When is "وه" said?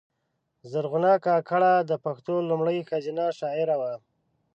3.81-3.93